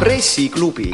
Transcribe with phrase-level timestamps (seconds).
[0.00, 0.92] Pressiklubi.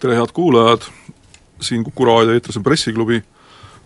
[0.00, 0.80] tere, head kuulajad,
[1.60, 3.22] siin Kuku raadio eetris on Pressiklubi.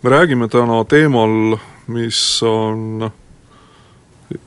[0.02, 1.56] me räägime täna teemal,
[1.86, 3.10] mis on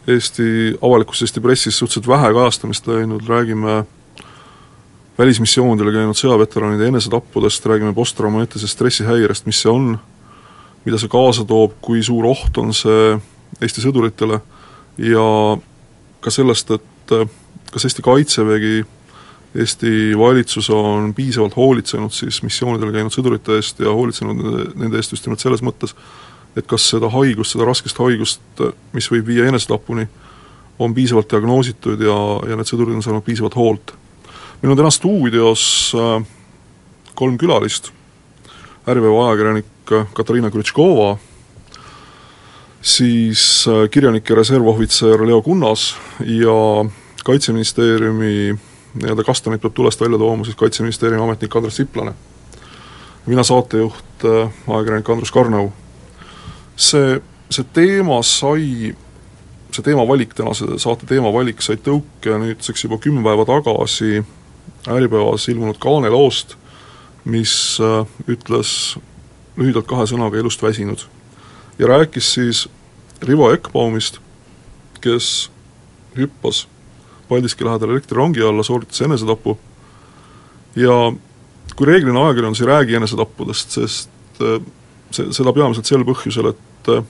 [0.07, 3.85] Eesti avalikus Eesti pressis suhteliselt vähe kajastamist leidnud, räägime
[5.18, 9.94] välismissioonidel käinud sõjaveteranide enesetappudest, räägime posttraumaatilisest stressihäirest, mis see on,
[10.85, 13.16] mida see kaasa toob, kui suur oht on see
[13.63, 14.41] Eesti sõduritele
[14.99, 15.25] ja
[16.20, 17.30] ka sellest, et äh,
[17.72, 18.84] kas Eesti Kaitsevägi,
[19.55, 25.16] Eesti valitsus on piisavalt hoolitsenud siis missioonidel käinud sõdurite eest ja hoolitsenud nende, nende eest
[25.16, 25.95] just nimelt selles mõttes,
[26.59, 28.63] et kas seda haigust, seda raskest haigust,
[28.95, 30.08] mis võib viia enesetapuni,
[30.80, 32.17] on piisavalt diagnoositud ja,
[32.50, 33.95] ja need sõdurid on saanud piisavalt hoolt.
[34.62, 36.26] Meil on täna stuudios äh,
[37.16, 37.91] kolm külalist,
[38.88, 39.66] Äripäeva ajakirjanik
[40.14, 41.17] Katariina Krutškova,
[42.81, 46.86] siis äh, kirjanik ja reservohvitser Leo Kunnas ja
[47.25, 48.56] Kaitseministeeriumi
[48.95, 52.14] nii-öelda kastanid peab tulest välja tooma siis Kaitseministeeriumi ametnik Andres Siplane.
[53.25, 55.72] mina saatejuht, äh, ajakirjanik Andrus Karnau.
[56.78, 58.95] see, see teema sai,
[59.72, 64.23] see teemavalik, tänase saate teemavalik sai tõuke nüüdseks juba kümme päeva tagasi
[64.88, 66.55] Äripäevas ilmunud kaaneloost,
[67.25, 68.95] mis äh, ütles
[69.57, 71.07] lühidalt kahe sõnaga elust väsinud
[71.80, 72.67] ja rääkis siis
[73.23, 74.19] Rivo Ekbaumist,
[75.02, 75.49] kes
[76.17, 76.67] hüppas
[77.30, 79.57] Paldiski lähedal elektrirongi alla, sooritas enesetapu.
[80.75, 81.13] Ja
[81.75, 84.59] kui reeglina ajakirjandus ei räägi enesetappudest, sest äh,
[85.11, 87.05] see, seda peamiselt sel põhjusel, et äh,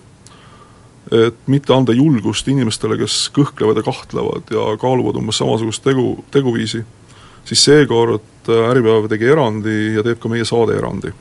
[1.13, 6.81] et mitte anda julgust inimestele, kes kõhklevad ja kahtlevad ja kaaluvad umbes samasugust tegu, teguviisi,
[7.45, 11.13] siis seekord äh, Äripäev tegi erandi ja teeb ka meie saade erandi.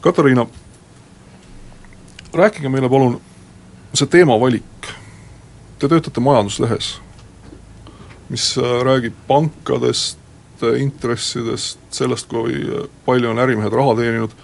[0.00, 0.46] Katariina,
[2.34, 3.18] rääkige meile palun
[3.94, 4.92] see teemavalik,
[5.78, 6.96] te töötate majanduslehes,
[8.28, 10.20] mis äh, räägib pankadest,
[10.62, 12.62] äh, intressidest, sellest, kui
[13.04, 14.36] palju on ärimehed raha teeninud,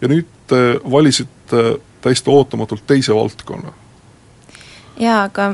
[0.00, 3.72] ja nüüd te valisite täiesti ootamatult teise valdkonna.
[5.00, 5.52] jaa, aga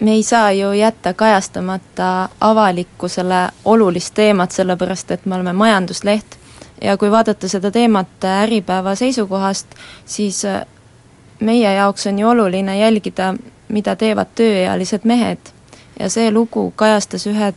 [0.00, 6.38] me ei saa ju jätta kajastamata avalikkusele olulist teemat, sellepärast et me oleme majandusleht
[6.82, 9.66] ja kui vaadata seda teemat Äripäeva seisukohast,
[10.04, 10.62] siis äh,
[11.40, 13.34] meie jaoks on ju oluline jälgida,
[13.68, 15.38] mida teevad tööealised mehed.
[16.00, 17.52] ja see lugu kajastas ühe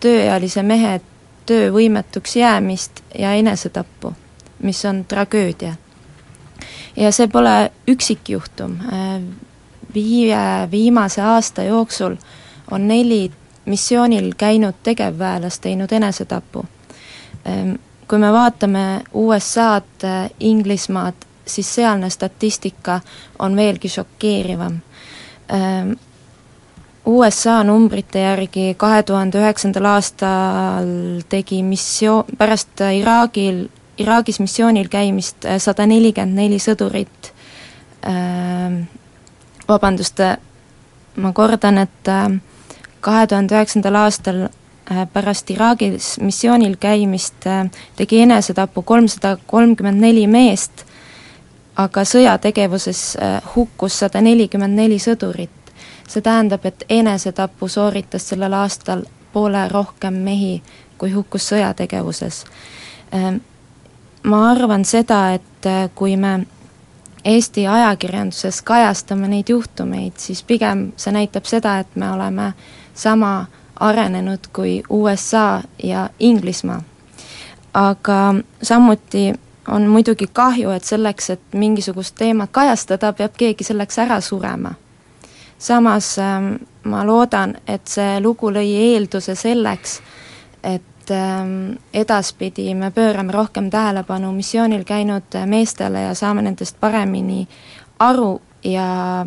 [0.00, 1.00] tööealise mehe
[1.46, 4.12] töövõimetuks jäämist ja enesetappu,
[4.58, 5.74] mis on tragöödia.
[6.96, 8.78] ja see pole üksikjuhtum,
[9.94, 12.16] viie viimase aasta jooksul
[12.70, 13.30] on neli
[13.64, 16.64] missioonil käinud tegevväelast teinud enesetapu.
[18.08, 20.08] Kui me vaatame USA-d,
[20.40, 21.14] Inglismaad,
[21.46, 23.00] siis sealne statistika
[23.38, 24.80] on veelgi šokeerivam.
[27.08, 30.88] USA numbrite järgi kahe tuhande üheksandal aastal
[31.28, 33.66] tegi missioon, pärast Iraagil,
[33.98, 37.32] Iraagis missioonil käimist sada nelikümmend neli sõdurit,
[39.68, 40.20] vabandust,
[41.16, 42.10] ma kordan, et
[43.00, 44.48] kahe tuhande üheksandal aastal
[45.12, 47.44] pärast Iraagis missioonil käimist
[47.96, 50.88] tegi enesetapu kolmsada kolmkümmend neli meest
[51.78, 55.54] aga sõjategevuses äh, hukkus sada nelikümmend neli sõdurit.
[56.08, 59.02] see tähendab, et enesetapu sooritas sellel aastal
[59.32, 60.62] poole rohkem mehi,
[60.98, 62.44] kui hukkus sõjategevuses.
[64.22, 66.46] Ma arvan seda, et äh, kui me
[67.24, 72.52] Eesti ajakirjanduses kajastame neid juhtumeid, siis pigem see näitab seda, et me oleme
[72.94, 73.46] sama
[73.80, 76.82] arenenud kui USA ja Inglismaa.
[77.74, 79.34] aga samuti
[79.68, 84.74] on muidugi kahju, et selleks, et mingisugust teemat kajastada, peab keegi selleks ära surema.
[85.58, 86.54] samas ähm,
[86.84, 90.00] ma loodan, et see lugu lõi eelduse selleks,
[90.62, 97.46] et ähm, edaspidi me pöörame rohkem tähelepanu missioonil käinud meestele ja saame nendest paremini
[97.98, 99.26] aru ja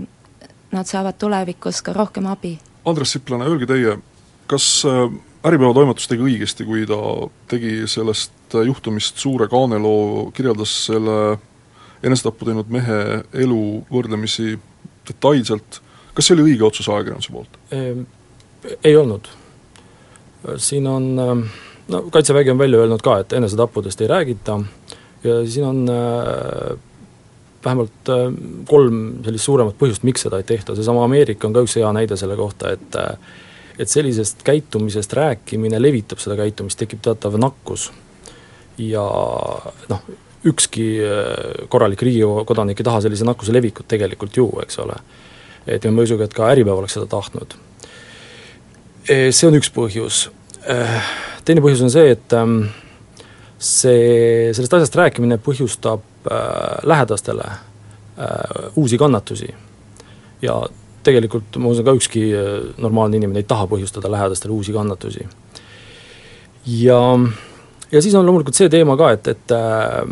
[0.71, 2.57] nad saavad tulevikus ka rohkem abi.
[2.85, 3.97] Andres Siplane, öelge teie,
[4.47, 5.11] kas äh,
[5.41, 6.97] Äripäeva toimetus tegi õigesti, kui ta
[7.49, 11.15] tegi sellest juhtumist suure kaaneloo, kirjeldas selle
[12.05, 12.97] enesetappu teinud mehe
[13.41, 14.53] elu võrdlemisi
[15.09, 15.79] detailselt,
[16.13, 17.57] kas see oli õige otsus ajakirjanduse poolt?
[18.83, 19.31] Ei olnud.
[20.57, 21.09] siin on,
[21.91, 24.59] no Kaitsevägi on välja öelnud ka, et enesetappudest ei räägita
[25.23, 26.77] ja siin on äh,
[27.65, 28.25] vähemalt äh,
[28.67, 32.17] kolm sellist suuremat põhjust, miks seda ei tehta, seesama Ameerika on ka üks hea näide
[32.17, 33.15] selle kohta, et äh,
[33.79, 37.91] et sellisest käitumisest rääkimine levitab seda käitumist, tekib teatav nakkus.
[38.77, 39.03] ja
[39.89, 40.03] noh,
[40.45, 44.95] ükski äh, korralik Riigikogu kodanik ei taha sellise nakkuse levikut tegelikult ju, eks ole.
[45.67, 47.53] et ja ma ei usu ka, et ka Äripäev oleks seda tahtnud.
[49.09, 50.27] E, see on üks põhjus.
[50.69, 51.09] Äh,
[51.45, 52.59] teine põhjus on see, et ähm,
[53.57, 57.49] see, sellest asjast rääkimine põhjustab äh, lähedastele
[58.77, 59.47] uusi kannatusi.
[60.41, 60.55] ja
[61.01, 62.21] tegelikult ma usun ka ükski
[62.77, 65.25] normaalne inimene ei taha põhjustada lähedastele uusi kannatusi.
[66.67, 66.99] ja
[67.91, 70.03] ja siis on loomulikult see teema ka, et, et äh,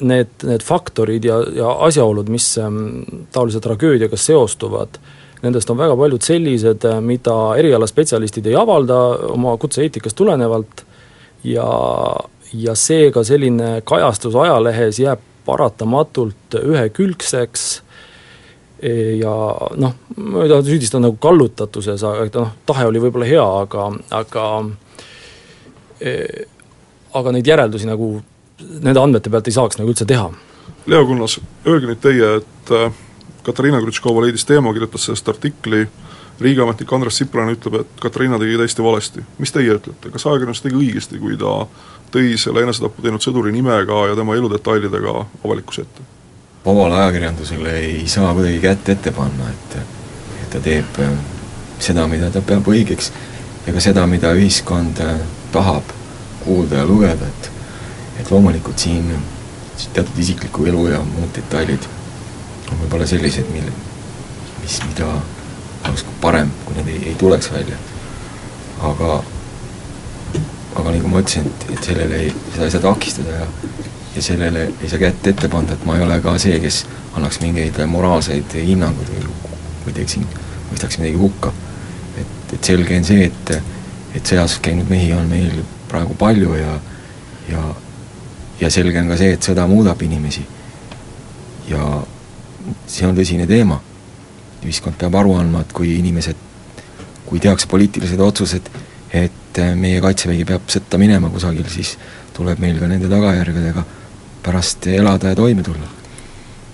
[0.00, 5.00] need, need faktorid ja, ja asjaolud, mis ähm, taolise tragöödiaga seostuvad,
[5.42, 8.98] nendest on väga paljud sellised, äh, mida erialaspetsialistid ei avalda
[9.34, 10.84] oma kutse-eetikast tulenevalt
[11.44, 11.66] ja,
[12.52, 17.66] ja seega selline kajastus ajalehes jääb paratamatult ühekülgseks
[18.82, 18.90] e,
[19.20, 19.34] ja
[19.78, 23.86] noh, ma ei taha süüdistada nagu kallutatuses, aga noh, tahe oli võib-olla hea, aga,
[24.18, 24.46] aga
[27.16, 28.16] aga neid järeldusi nagu
[28.58, 30.28] nende andmete pealt ei saaks nagu üldse teha.
[30.86, 33.00] Leo Kunnas, öelge nüüd teie, et äh,
[33.46, 35.84] Katariina Krutškova leidis teema, kirjutas sellest artikli,
[36.40, 39.22] riigiametnik Andres Siprane ütleb, et Katariina tegi täiesti valesti.
[39.38, 41.54] mis teie ütlete, kas ajakirjandus tegi õigesti, kui ta
[42.12, 46.10] tõi selle enesetappu teinud sõduri nimega ja tema eludetailidega avalikkuse ette?
[46.66, 49.76] vabale ajakirjandusele ei saa kuidagi kätt ette panna, et
[50.42, 51.12] et ta teeb äh,
[51.78, 53.12] seda, mida ta peab õigeks
[53.66, 55.20] ja ka seda, mida ühiskond äh,
[55.54, 55.94] tahab
[56.44, 57.50] kuulda ja lugeda, et
[58.20, 59.12] et loomulikult siin
[59.92, 61.86] teatud isikliku elu ja muud detailid
[62.70, 63.72] on võib-olla sellised, mille,
[64.62, 65.10] mis, mida
[65.86, 67.78] oleks parem, kui need ei, ei tuleks välja.
[68.86, 69.22] aga,
[70.76, 73.46] aga nagu ma ütlesin, et, et sellele ei, seda ei saa takistada ja
[74.16, 76.86] ja sellele ei saa kätt ette panna, et ma ei ole ka see, kes
[77.18, 79.48] annaks mingeid moraalseid hinnanguid või,
[79.84, 80.24] või teeksin,
[80.70, 81.52] mõistaks midagi hukka.
[82.16, 83.56] et, et selge on see, et
[84.16, 85.60] et sõjas käinud mehi on meil
[85.90, 86.78] praegu palju ja
[87.50, 87.62] ja,
[88.60, 90.46] ja selge on ka see, et sõda muudab inimesi.
[91.68, 91.82] ja
[92.86, 93.80] see on tõsine teema.
[94.66, 96.36] ühiskond peab aru andma, et kui inimesed,
[97.26, 98.70] kui tehakse poliitilised otsused,
[99.14, 101.92] et meie Kaitsevägi peab sõtta minema kusagil, siis
[102.34, 103.84] tuleb meil ka nende tagajärgedega
[104.42, 105.86] pärast elada ja toime tulla.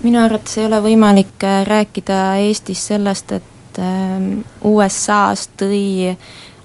[0.03, 6.17] minu arvates ei ole võimalik rääkida Eestis sellest, et ähm, USA-s tõi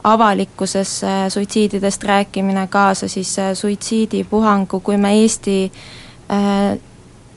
[0.04, 5.72] avalikkuses suitsiididest rääkimine kaasa siis äh, suitsiidipuhangu, kui me Eesti,
[6.32, 6.78] äh,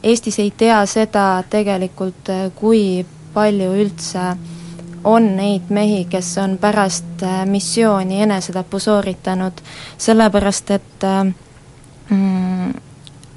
[0.03, 4.31] Eestis ei tea seda tegelikult, äh, kui palju üldse
[5.03, 9.61] on neid mehi, kes on pärast missiooni enesetapu sooritanud,
[9.97, 11.05] sellepärast et
[12.09, 12.73] mm,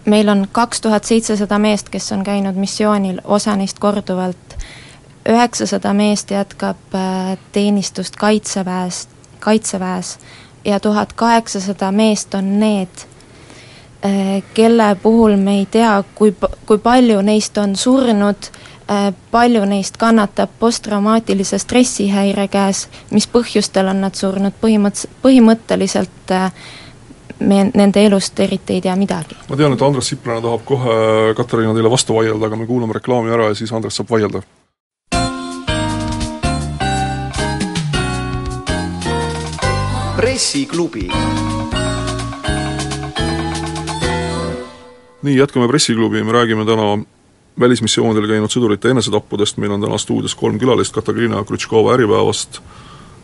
[0.05, 4.58] meil on kaks tuhat seitsesada meest, kes on käinud missioonil, osa neist korduvalt,
[5.28, 6.99] üheksasada meest jätkab
[7.52, 9.08] teenistust Kaitseväest,
[9.40, 10.19] Kaitseväes
[10.64, 13.06] ja tuhat kaheksasada meest on need,
[14.55, 16.35] kelle puhul me ei tea, kui,
[16.67, 18.49] kui palju neist on surnud,
[18.89, 26.51] eh, palju neist kannatab posttraumaatilise stressihäire käes, mis põhjustel on nad surnud, põhimõttes, põhimõtteliselt eh,
[27.39, 29.39] me nende elust eriti ei tea midagi.
[29.49, 30.99] ma tean, et Andres Siplane tahab kohe
[31.37, 34.45] Katariina teile vastu vaielda, aga me kuulame reklaami ära ja siis Andres saab vaielda
[40.17, 41.09] pressiklubi.
[45.24, 46.98] Nii, jätkame Pressiklubi, me räägime täna
[47.60, 52.60] välismissioonidel käinud sõdurite enesetappudest, meil on täna stuudios kolm külalist, Katariina Krutškova Äripäevast,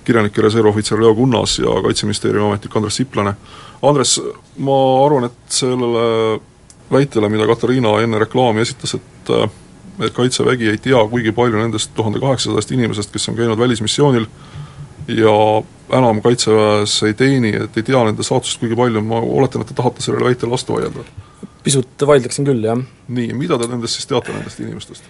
[0.04, 3.34] kirjanik ja reservohvitser Leo Kunnas ja Kaitseministeeriumi ametnik Andres Siplane.
[3.82, 4.16] Andres,
[4.56, 6.40] ma arvan, et sellele
[6.92, 9.34] väitele, mida Katariina enne reklaami esitas, et
[10.00, 14.24] et Kaitsevägi ei tea kuigi palju nendest tuhande kaheksasajast inimesest, kes on käinud välismissioonil,
[15.12, 15.34] ja
[15.98, 19.76] enam Kaitseväes ei teeni, et ei tea nende saatusest kuigi palju, ma oletan, et te
[19.76, 21.04] tahate sellele väitele vastu vaielda?
[21.64, 22.80] Pisut vaidleksin küll, jah.
[23.08, 25.08] nii, mida te nendest siis teate, nendest inimestest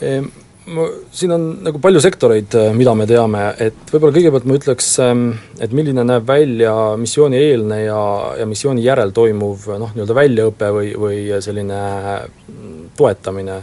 [0.00, 0.18] e,?
[0.64, 4.86] Ma, siin on nagu palju sektoreid, eh, mida me teame, et võib-olla kõigepealt ma ütleks,
[5.04, 5.26] ehm,
[5.60, 7.98] et milline näeb välja missioonieelne ja,
[8.40, 11.82] ja missiooni järel toimuv noh, nii-öelda väljaõpe või, või selline
[12.24, 13.58] mm, toetamine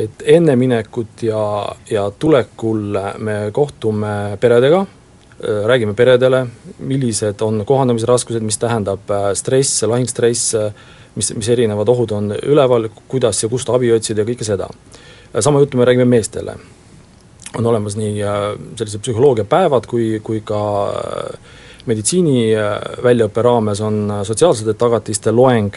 [0.00, 1.42] et enne minekut ja,
[1.90, 6.44] ja tulekul me kohtume peredega, äh, räägime peredele,
[6.78, 10.72] millised on kohanemisraskused, mis tähendab äh, stress, lahingstress, äh,
[11.14, 14.68] mis, mis erinevad ohud on üleval, kuidas ja kust abi otsida ja kõike seda.
[15.40, 16.56] sama juttu me räägime meestele.
[17.58, 18.22] on olemas nii
[18.78, 20.60] sellised psühholoogiapäevad kui, kui ka
[21.86, 22.54] meditsiini
[23.02, 25.74] väljaõppe raames on sotsiaalsete tagatiste loeng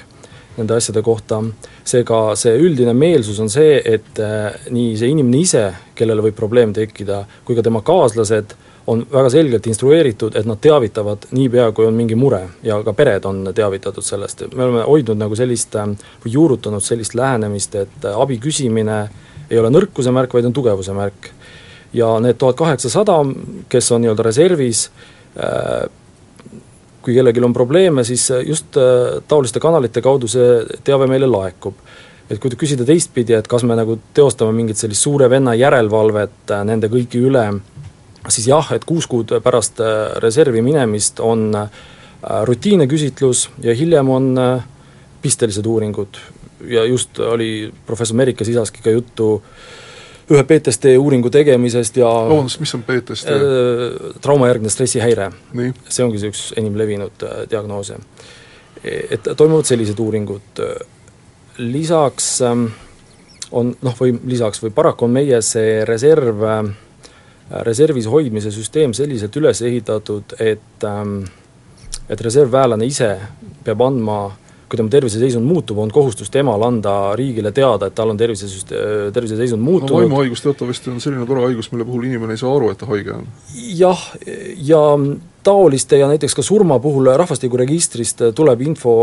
[0.57, 1.39] nende asjade kohta,
[1.85, 5.63] seega see üldine meelsus on see, et äh, nii see inimene ise,
[5.97, 8.53] kellele võib probleem tekkida, kui ka tema kaaslased
[8.87, 13.25] on väga selgelt instrueeritud, et nad teavitavad niipea, kui on mingi mure ja ka pered
[13.25, 18.99] on teavitatud sellest, me oleme hoidnud nagu sellist või juurutanud sellist lähenemist, et abi küsimine
[19.49, 21.31] ei ole nõrkuse märk, vaid on tugevuse märk.
[21.93, 23.19] ja need tuhat kaheksasada,
[23.69, 24.87] kes on nii-öelda reservis,
[27.01, 28.79] kui kellelgi on probleeme, siis just
[29.27, 31.75] taoliste kanalite kaudu see teave meile laekub
[32.31, 36.89] et kui küsida teistpidi, et kas me nagu teostame mingit sellist suure venna järelevalvet nende
[36.89, 37.43] kõigi üle,
[38.29, 41.69] siis jah, et kuus kuud pärast äh, reservi minemist on äh,
[42.47, 44.65] rutiinne küsitlus ja hiljem on äh,
[45.21, 46.19] pistelised uuringud
[46.67, 49.41] ja just oli professor Merike Sisaski ka juttu
[50.31, 53.33] ühe PTSD uuringu tegemisest ja vabandust, mis on PTSD
[54.23, 55.31] traumajärgne stressihäire.
[55.89, 57.97] see ongi see üks enim levinud diagnoose.
[58.83, 60.63] et toimuvad sellised uuringud,
[61.57, 62.63] lisaks äh,
[63.51, 66.63] on noh, või lisaks või paraku on meie see reserv äh,
[67.49, 71.23] reservis hoidmise süsteem selliselt üles ehitatud, et ähm,
[72.09, 73.11] et reservväelane ise
[73.63, 74.21] peab andma
[74.73, 78.73] kui tema terviseseisund muutub, on kohustus temal anda riigile teada, et tal on tervisesüst-,
[79.13, 82.71] terviseseisund muutunud no vaimuhaigus teatavasti on selline tore haigus, mille puhul inimene ei saa aru,
[82.73, 83.27] et ta haige on.
[83.53, 84.01] jah,
[84.57, 84.81] ja
[85.43, 88.93] taoliste ja näiteks ka surma puhul rahvastikuregistrist tuleb info,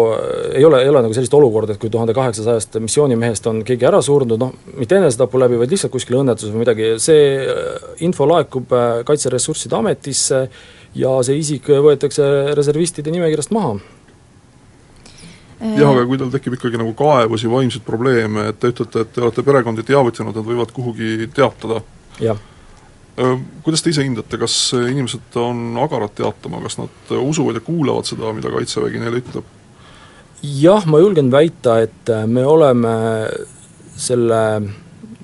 [0.54, 4.02] ei ole, ei ole nagu sellist olukorda, et kui tuhande kaheksasajast missioonimehest on keegi ära
[4.04, 7.47] surnud, noh, mitte enesetapu läbi, vaid lihtsalt kuskil õnnetuses või midagi, see
[8.06, 8.73] info laekub
[9.06, 10.44] Kaitseressursside Ametisse
[10.99, 12.26] ja see isik võetakse
[12.59, 13.78] reservistide nimekirjast maha.
[15.61, 19.20] Jah, aga kui tal tekib ikkagi nagu kaebusi, vaimseid probleeme, et te ütlete, et te
[19.20, 21.82] olete perekondi teavitanud, nad võivad kuhugi teatada.
[23.65, 28.33] Kuidas te ise hindate, kas inimesed on agarad teatama, kas nad usuvad ja kuulavad seda,
[28.37, 29.57] mida Kaitsevägi neile ütleb?
[30.41, 32.93] jah, ma julgen väita, et me oleme
[34.00, 34.45] selle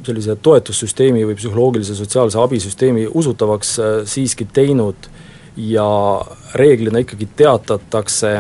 [0.06, 3.72] sellise toetussüsteemi või psühholoogilise sotsiaalse abisüsteemi usutavaks
[4.06, 5.08] siiski teinud
[5.56, 5.88] ja
[6.54, 8.32] reeglina ikkagi teatatakse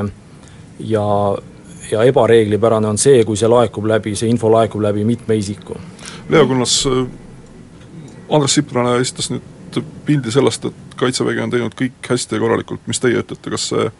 [0.92, 1.06] ja
[1.90, 5.76] ja ebareeglipärane on see, kui see laekub läbi, see info laekub läbi mitme isiku.
[6.28, 7.06] Leo Kunnas, äh,
[8.30, 13.00] Andres Siprane esitas nüüd pildi sellest, et Kaitsevägi on teinud kõik hästi ja korralikult, mis
[13.02, 13.90] teie ütlete, kas see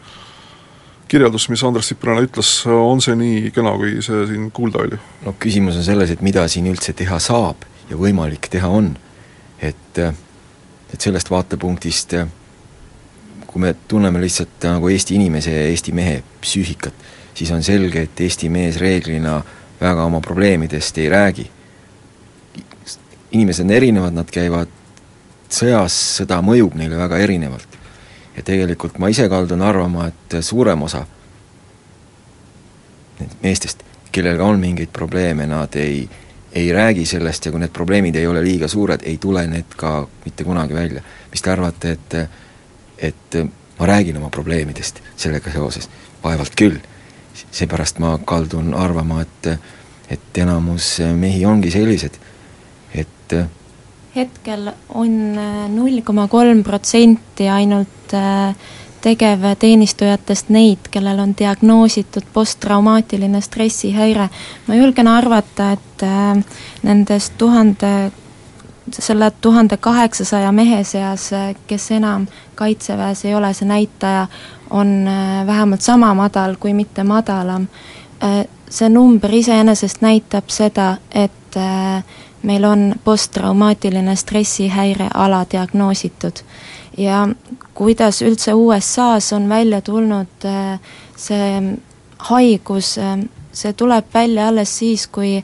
[1.11, 4.99] kirjeldus, mis Andres Siprane ütles, on see nii kena, kui see siin kuulda oli?
[5.25, 8.95] no küsimus on selles, et mida siin üldse teha saab ja võimalik teha on.
[9.61, 12.17] et, et sellest vaatepunktist
[13.57, 16.93] kui me tunneme lihtsalt nagu Eesti inimese ja Eesti mehe psüühikat,
[17.33, 19.39] siis on selge, et Eesti mees reeglina
[19.79, 21.47] väga oma probleemidest ei räägi.
[23.31, 24.71] Inimesed on erinevad, nad käivad
[25.49, 27.77] sõjas, sõda mõjub neile väga erinevalt.
[28.37, 31.05] ja tegelikult ma ise kaldun arvama, et suurem osa
[33.41, 33.81] meestest,
[34.11, 36.09] kellel on mingeid probleeme, nad ei,
[36.53, 40.07] ei räägi sellest ja kui need probleemid ei ole liiga suured, ei tule need ka
[40.25, 41.01] mitte kunagi välja.
[41.31, 42.13] mis te arvate, et
[42.97, 45.89] et ma räägin oma probleemidest sellega seoses?
[46.23, 46.77] vaevalt küll
[47.51, 49.59] seepärast ma kaldun arvama, et
[50.09, 52.15] et enamus mehi ongi sellised,
[53.33, 55.15] et hetkel on
[55.75, 58.55] null koma kolm protsenti ainult äh,
[59.01, 64.29] tegevteenistujatest neid, kellel on diagnoositud posttraumaatiline stressihäire.
[64.67, 66.05] ma julgen arvata, et
[66.83, 68.11] nendest tuhande
[68.91, 71.29] selle tuhande kaheksasaja mehe seas,
[71.67, 74.27] kes enam Kaitseväes ei ole, see näitaja
[74.69, 77.67] on äh, vähemalt sama madal, kui mitte madalam.
[78.69, 82.03] See number iseenesest näitab seda, et äh,
[82.47, 86.43] meil on posttraumaatiline stressihäire aladiagnoositud.
[86.97, 87.27] ja
[87.73, 90.47] kuidas üldse USA-s on välja tulnud
[91.15, 91.61] see
[92.29, 92.95] haigus,
[93.51, 95.43] see tuleb välja alles siis, kui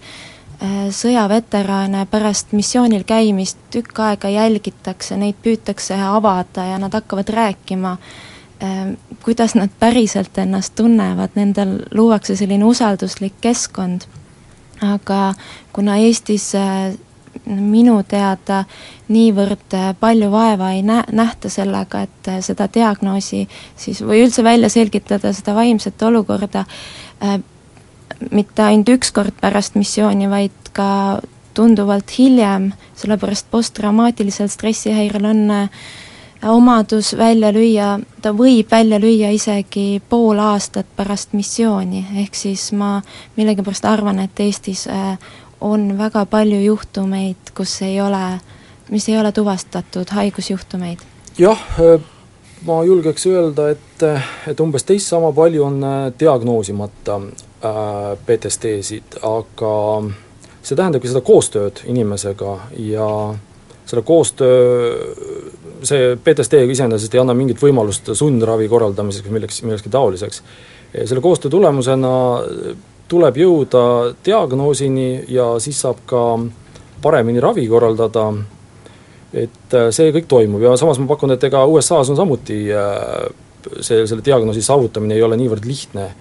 [0.89, 8.23] sõjaveteraane pärast missioonil käimist tükk aega jälgitakse, neid püütakse avada ja nad hakkavad rääkima äh,
[9.23, 14.01] kuidas nad päriselt ennast tunnevad, nendel luuakse selline usalduslik keskkond.
[14.83, 15.33] Aga
[15.73, 16.93] kuna Eestis äh,
[17.45, 18.63] minu teada
[19.11, 23.47] niivõrd äh, palju vaeva ei nä-, nähta sellega, et äh, seda diagnoosi
[23.79, 26.65] siis või üldse välja selgitada seda vaimset olukorda
[27.23, 27.39] äh,
[28.31, 31.19] mitte ainult üks kord pärast missiooni, vaid ka
[31.53, 35.83] tunduvalt hiljem, sellepärast posttraumaatilisel stressihäirel on äh,
[36.49, 43.01] omadus välja lüüa, ta võib välja lüüa isegi pool aastat pärast missiooni, ehk siis ma
[43.35, 45.17] millegipärast arvan, et Eestis äh,
[45.61, 48.39] on väga palju juhtumeid, kus ei ole,
[48.89, 50.99] mis ei ole tuvastatud haigusjuhtumeid.
[51.37, 52.01] jah, äh,
[52.65, 54.03] ma julgeks öelda, et,
[54.47, 57.71] et umbes teist sama palju on äh, diagnoosimata äh,
[58.25, 59.73] PTSD-sid, aga
[60.63, 63.07] see tähendabki seda koostööd inimesega ja
[63.85, 65.11] selle koostöö,
[65.83, 70.41] see PTSD iseenesest ei anna mingit võimalust sundravi korraldamiseks või milleks, millekski taoliseks.
[70.93, 72.13] selle koostöö tulemusena
[73.07, 73.85] tuleb jõuda
[74.25, 76.23] diagnoosini ja siis saab ka
[77.01, 78.27] paremini ravi korraldada,
[79.33, 82.59] et see kõik toimub ja samas ma pakun, et ega USA-s on samuti
[83.79, 86.11] see, selle diagnoosi saavutamine ei ole niivõrd lihtne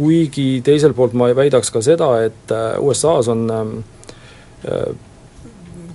[0.00, 4.84] kuigi teiselt poolt ma väidaks ka seda, et äh, USA-s on äh,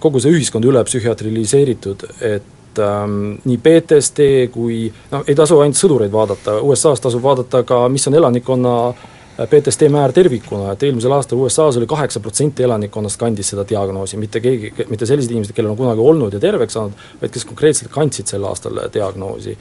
[0.03, 6.13] kogu see ühiskond üle psühhiatriliseeritud, et ähm, nii PTSD kui noh, ei tasu ainult sõdureid
[6.13, 11.41] vaadata, USA-s tasub vaadata ka, mis on elanikkonna äh, PTSD määr tervikuna, et eelmisel aastal
[11.43, 15.79] USA-s oli kaheksa protsenti elanikkonnast kandis seda diagnoosi, mitte keegi, mitte sellised inimesed, kellel on
[15.79, 19.57] kunagi olnud ja terveks saanud, vaid kes konkreetselt kandsid sel aastal diagnoosi.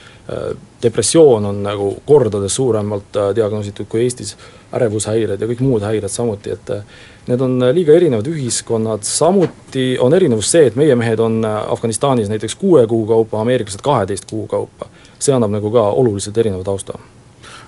[0.83, 4.37] depressioon on nagu kordades suuremalt äh, diagnoositud kui Eestis,
[4.75, 6.85] ärevushäired ja kõik muud häired samuti, et äh,
[7.26, 12.28] need on liiga erinevad ühiskonnad, samuti on erinevus see, et meie mehed on äh, Afganistanis
[12.33, 14.90] näiteks kuue kuu kaupa, ameeriklased kaheteist kuu kaupa.
[15.19, 16.99] see annab nagu ka oluliselt erineva tausta.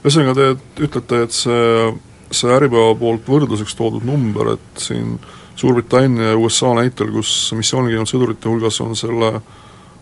[0.04, 1.92] Ühesõnaga, te ütlete, et see,
[2.30, 5.16] see Äripäeva poolt võrdluseks toodud number, et siin
[5.56, 9.38] Suurbritannia ja USA näitel, kus missioonil käinud sõdurite hulgas on selle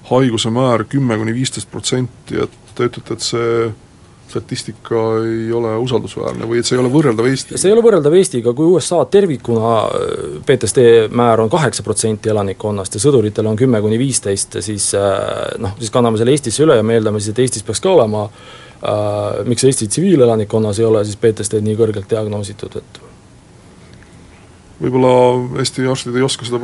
[0.08, 3.68] haiguse määr kümme kuni viisteist protsenti, et te ütlete, et see
[4.34, 7.60] statistika ei ole usaldusväärne või et see ei ole võrreldav Eestiga?
[7.60, 9.76] see ei ole võrreldav Eestiga, kui USA tervikuna
[10.46, 14.90] PTSD määr on kaheksa protsenti elanikkonnast ja sõduritel on kümme kuni viisteist, siis
[15.62, 18.26] noh, siis kanname selle Eestisse üle ja me eeldame siis, et Eestis peaks ka olema
[18.26, 18.64] äh,
[19.48, 23.00] miks Eesti tsiviilelanikkonnas ei ole siis PTSD-d nii kõrgelt diagnoositud, et
[24.82, 25.14] võib-olla
[25.62, 26.60] Eesti arstid ei oska seda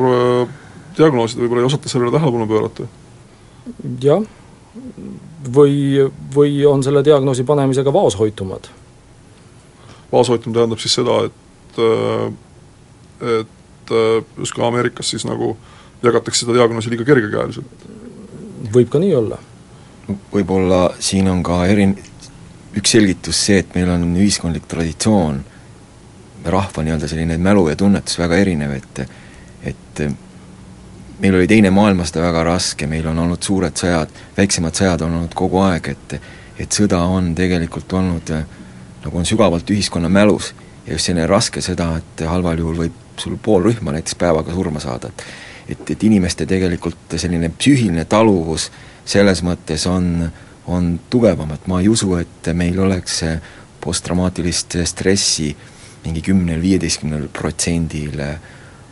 [0.98, 2.88] diagnoosida, võib-olla ei osata sellele tähelepanu pöörata?
[4.02, 4.24] jah,
[5.54, 8.68] või, või on selle diagnoosi panemisega vaoshoitumad.
[10.12, 11.80] vaoshoitum tähendab siis seda, et
[13.20, 13.94] et
[14.38, 15.56] just ka Ameerikas siis nagu
[16.02, 17.86] jagatakse seda diagnoosi liiga kergekäeliselt?
[18.74, 19.38] võib ka nii olla.
[20.32, 21.86] võib-olla siin on ka eri,
[22.76, 25.40] üks selgitus see, et meil on ühiskondlik traditsioon,
[26.44, 29.06] rahva nii-öelda selline mälu ja tunnetus väga erinev, et
[29.70, 30.04] et
[31.20, 35.36] meil oli Teine maailmasõda väga raske, meil on olnud suured sõjad, väiksemad sõjad on olnud
[35.36, 36.20] kogu aeg, et
[36.60, 38.30] et sõda on tegelikult olnud
[39.00, 40.50] nagu on sügavalt ühiskonna mälus
[40.86, 44.80] ja just selline raske sõda, et halval juhul võib sul pool rühma näiteks päevaga surma
[44.80, 45.24] saada, et
[45.70, 48.70] et, et inimeste tegelikult selline psüühiline taluvus
[49.08, 50.30] selles mõttes on
[50.70, 53.22] on tugevam, et ma ei usu, et meil oleks
[53.80, 55.48] posttraumaatilist stressi
[56.04, 58.20] mingi kümnel-viieteistkümnel protsendil,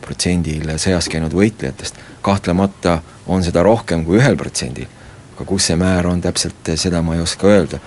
[0.01, 1.95] protsendil sõjas käinud võitlejatest.
[2.21, 4.87] kahtlemata on seda rohkem kui ühel protsendil,
[5.35, 7.79] aga kus see määr on täpselt, seda ma ei oska öelda.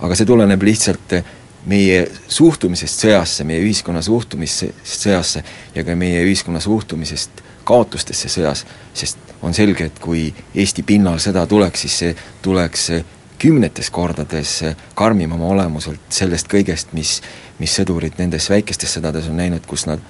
[0.00, 1.14] aga see tuleneb lihtsalt
[1.66, 5.42] meie suhtumisest sõjasse, meie ühiskonna suhtumisest sõjasse
[5.74, 11.46] ja ka meie ühiskonna suhtumisest kaotustesse sõjas, sest on selge, et kui Eesti pinnal sõda
[11.46, 12.90] tuleks, siis see tuleks
[13.38, 14.60] kümnetes kordades
[14.94, 17.18] karmim oma olemuselt sellest kõigest, mis,
[17.58, 20.02] mis sõdurid nendes väikestes sõdades on näinud, kus nad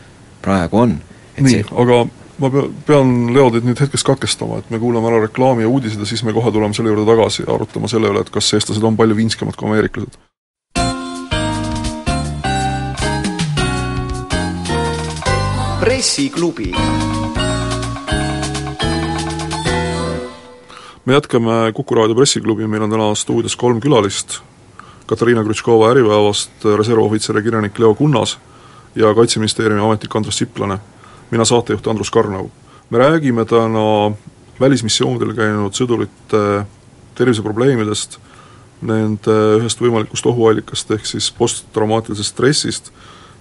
[0.43, 0.97] praegu on.
[1.41, 2.05] Nii see..., aga
[2.39, 6.01] ma pea, pean Leo teid nüüd hetkeks katkestama, et me kuulame ära reklaami ja uudised
[6.01, 8.85] ja siis me kohe tuleme selle juurde tagasi ja arutame selle üle, et kas eestlased
[8.85, 10.19] on palju vinskemad kui ameeriklased.
[15.87, 16.73] pressiklubi
[21.07, 24.41] me jätkame Kuku raadio pressiklubi, meil on täna stuudios kolm külalist,
[25.07, 28.39] Katariina Krutškova Äripäevast, reservohvitser ja kirjanik Leo Kunnas
[28.95, 30.79] ja Kaitseministeeriumi ametnik Andrus Siplane,
[31.31, 32.51] mina saatejuht Andrus Karnau.
[32.91, 34.13] me räägime täna
[34.61, 36.67] välismissioonidel käinud sõdurite
[37.17, 38.19] terviseprobleemidest,
[38.87, 42.91] nende ühest võimalikust ohuallikast, ehk siis posttraumaatilisest stressist,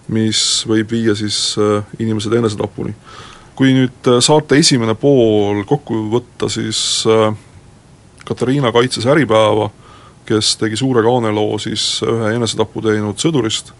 [0.08, 2.94] mis võib viia siis äh, inimesed enesetapuni.
[3.56, 7.34] kui nüüd äh, saate esimene pool kokku võtta, siis äh,
[8.26, 9.70] Katariina kaitses Äripäeva,
[10.26, 13.74] kes tegi suure kaaneloo siis ühe enesetapu teinud sõdurist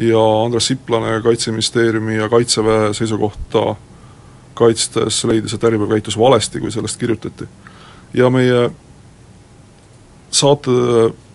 [0.00, 3.74] ja Andres Siplane Kaitseministeeriumi ja Kaitseväe seisukohta
[4.54, 7.48] kaitstes leidis, et Äripäev käitus valesti, kui sellest kirjutati.
[8.14, 8.70] ja meie
[10.30, 10.70] saate,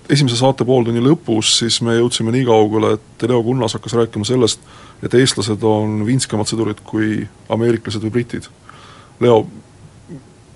[0.10, 4.62] esimese saate pooltunni lõpus siis me jõudsime nii kaugele, et Leo Kunnas hakkas rääkima sellest,
[5.04, 8.50] et eestlased on vinskemad sõdurid kui ameeriklased või britid.
[9.24, 9.46] Leo,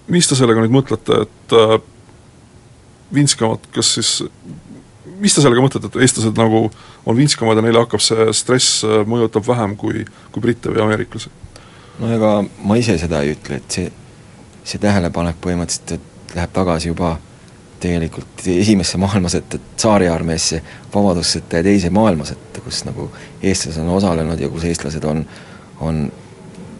[0.08, 1.78] mis te sellega nüüd mõtlete, et äh,
[3.13, 4.13] vintskamad, kas siis,
[5.20, 6.66] mis te sellega mõtlete, et eestlased nagu
[7.06, 11.32] on vintskamad ja neile hakkab see stress äh, mõjutab vähem kui, kui britte või ameeriklasi?
[12.00, 13.90] no ega ma ise seda ei ütle, et see,
[14.64, 17.18] see tähelepanek põhimõtteliselt läheb tagasi juba
[17.80, 20.62] tegelikult esimesse maailmasõtta, tsaariarmeesse,
[20.94, 23.08] vabadussõtta ja teise maailmasõtta, kus nagu
[23.42, 25.24] eestlased on osalenud ja kus eestlased on,
[25.80, 26.02] on,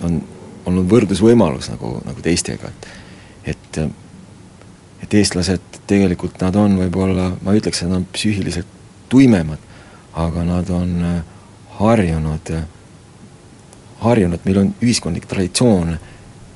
[0.04, 0.20] on
[0.68, 2.96] olnud võrdlusvõimalus nagu, nagu teistega, et
[3.50, 3.80] et
[5.00, 8.78] et eestlased tegelikult nad on võib-olla, ma ei ütleks, et nad on psüühiliselt
[9.10, 9.62] tuimemad,
[10.20, 10.94] aga nad on
[11.80, 12.54] harjunud,
[14.04, 15.96] harjunud, meil on ühiskondlik traditsioon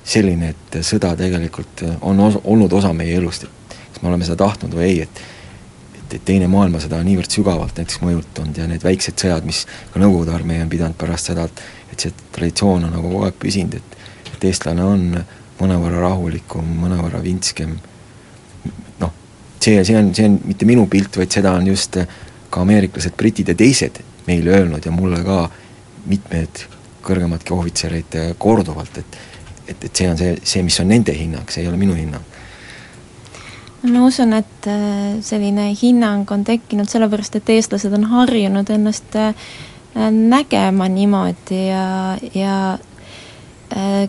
[0.06, 4.76] selline, et sõda tegelikult on os-, olnud osa meie elust, et me oleme seda tahtnud
[4.78, 5.24] või ei, et
[6.14, 10.36] et, Teine maailmasõda on niivõrd sügavalt näiteks mõjutanud ja need väiksed sõjad, mis ka Nõukogude
[10.36, 13.98] armee on pidanud pärast seda, et et see traditsioon on nagu kogu aeg püsinud, et
[14.36, 15.08] et eestlane on
[15.58, 17.74] mõnevõrra rahulikum, mõnevõrra vintskem,
[19.64, 21.98] see, see on, see on mitte minu pilt, vaid seda on just
[22.54, 25.44] ka ameeriklased, britid ja teised meile öelnud ja mulle ka
[26.08, 26.66] mitmed
[27.04, 29.22] kõrgemadki ohvitserid korduvalt, et
[29.68, 32.24] et, et see on see, see, mis on nende hinnang, see ei ole minu hinnang.
[33.84, 39.48] Ma usun, et äh, selline hinnang on tekkinud sellepärast, et eestlased on harjunud ennast äh,
[40.12, 41.88] nägema niimoodi ja,
[42.36, 42.58] ja
[43.76, 44.06] äh,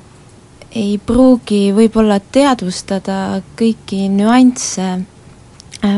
[0.75, 5.03] ei pruugi võib-olla teadvustada kõiki nüansse äh,,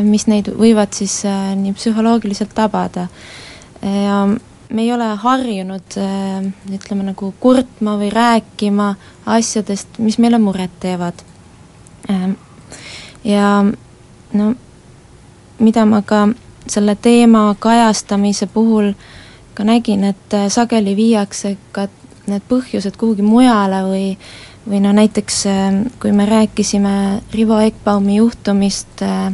[0.02, 3.08] mis neid võivad siis äh, nii psühholoogiliselt tabada.
[3.82, 4.26] ja
[4.68, 8.94] me ei ole harjunud äh, ütleme nagu kurtma või rääkima
[9.26, 11.22] asjadest, mis meile muret teevad
[12.10, 12.30] äh,
[13.24, 13.64] ja
[14.32, 14.54] no
[15.58, 16.28] mida ma ka
[16.66, 18.92] selle teema kajastamise puhul
[19.54, 21.88] ka nägin, et äh, sageli viiakse ka
[22.26, 24.06] need põhjused kuhugi mujale või
[24.66, 29.32] või no näiteks äh, kui me rääkisime Rivo Ekbaumi juhtumist, äh,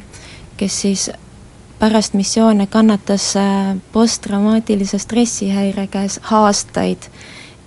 [0.57, 1.11] kes siis
[1.79, 3.35] pärast missioone kannatas
[3.93, 7.09] posttraumaatilise stressihäire käes aastaid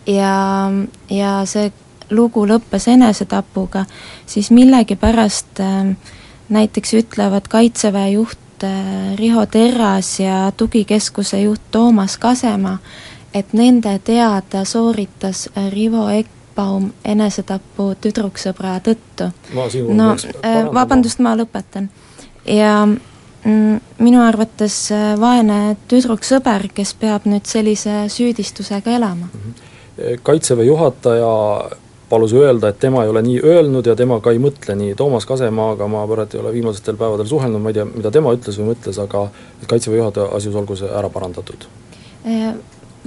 [0.07, 0.71] ja,
[1.09, 1.71] ja see
[2.11, 3.85] lugu lõppes enesetapuga,
[4.25, 5.95] siis millegipärast äh,
[6.49, 12.77] näiteks ütlevad Kaitseväe juht äh, Riho Terras ja tugikeskuse juht Toomas Kasema,
[13.33, 19.31] et nende teada sooritas äh, Rivo Ekbaum enesetapu tüdruksõbra tõttu.
[19.93, 20.15] no
[20.73, 21.89] vabandust, ma lõpetan.
[22.45, 24.89] Ja mm, minu arvates
[25.21, 29.31] vaene tüdruksõber, kes peab nüüd sellise süüdistusega elama.
[29.33, 29.73] Mhm.
[30.23, 31.31] kaitseväe juhataja
[32.09, 35.25] palus öelda, et tema ei ole nii öelnud ja tema ka ei mõtle nii, Toomas
[35.25, 38.71] Kasemaaga ma pärast ei ole viimastel päevadel suhelnud, ma ei tea, mida tema ütles või
[38.73, 39.25] mõtles, aga
[39.65, 41.65] Kaitseväe juhataja asjus olgu see ära parandatud.
[42.29, 42.53] Äh,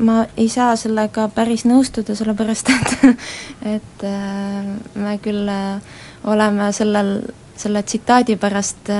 [0.02, 2.96] ma ei saa sellega päris nõustuda, sellepärast et
[3.76, 7.20] et äh, me küll äh, oleme sellel,
[7.58, 8.90] selle tsitaadi pärast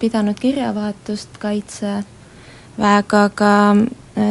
[0.00, 3.52] pidanud kirjavahetust Kaitseväega, aga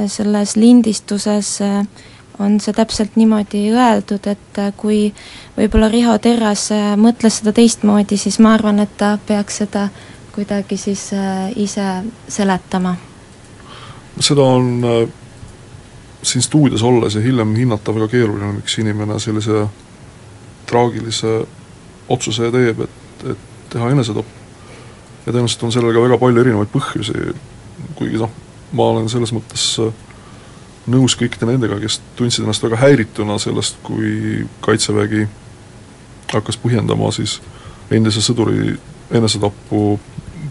[0.09, 1.83] selles lindistuses äh,
[2.39, 5.13] on see täpselt niimoodi öeldud, et äh, kui
[5.57, 9.87] võib-olla Riho Terras äh, mõtles seda teistmoodi, siis ma arvan, et ta peaks seda
[10.35, 11.87] kuidagi siis äh, ise
[12.29, 12.95] seletama.
[14.19, 14.83] seda on
[16.23, 19.67] siin stuudios olles ja hiljem hinnata väga keeruline, miks inimene sellise
[20.65, 21.33] traagilise
[22.09, 23.06] otsuse teeb, et
[23.69, 24.27] teha enesetapp.
[25.25, 27.33] ja tõenäoliselt on sellel ka väga palju erinevaid põhjusi,
[27.99, 28.31] kuigi noh,
[28.77, 29.91] ma olen selles mõttes äh,
[30.87, 35.27] nõus kõikide nendega, kes tundsid ennast väga häirituna sellest, kui Kaitsevägi
[36.31, 37.37] hakkas põhjendama siis
[37.91, 38.75] endise sõduri
[39.15, 39.99] enesetappu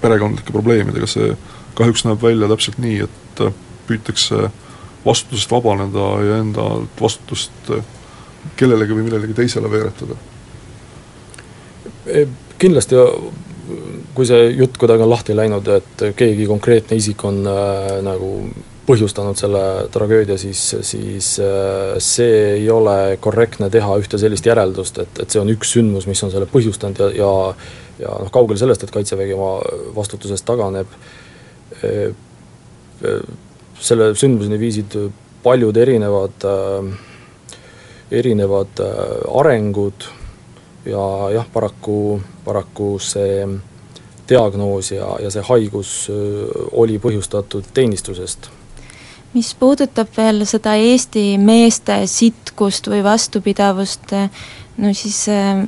[0.01, 1.35] perekondlike probleemidega, see
[1.77, 3.43] kahjuks näeb välja täpselt nii, et
[3.87, 4.49] püütakse
[5.05, 7.71] vastutusest vabaneda ja endalt vastutust
[8.57, 10.17] kellelegi või millelegi teisele veeretada.
[12.57, 12.97] E, kindlasti
[14.17, 18.31] kui see jutt kuidagi on lahti läinud, et keegi konkreetne isik on äh, nagu
[18.87, 25.21] põhjustanud selle tragöödia, siis, siis äh, see ei ole korrektne teha ühte sellist järeldust, et,
[25.23, 27.33] et see on üks sündmus, mis on selle põhjustanud ja, ja
[27.97, 29.55] ja noh, kaugel sellest, et Kaitsevägi oma
[29.97, 30.91] vastutusest taganeb,
[31.83, 32.13] äh,
[33.05, 33.23] äh,
[33.81, 34.97] selle sündmuseni viisid
[35.45, 36.43] paljud erinevad,
[38.11, 38.81] erinevad
[39.31, 40.07] arengud
[40.87, 43.47] ja jah, paraku, paraku see
[44.29, 45.97] diagnoos ja, ja see haigus
[46.73, 48.51] oli põhjustatud teenistusest
[49.37, 54.15] mis puudutab veel seda Eesti meeste sitkust või vastupidavust,
[54.81, 55.61] no siis äh,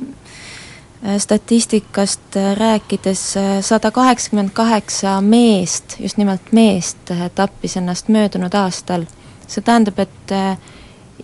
[1.21, 3.21] statistikast rääkides
[3.67, 9.05] sada kaheksakümmend kaheksa meest, just nimelt meest, tappis ennast möödunud aastal.
[9.49, 10.57] see tähendab, et äh,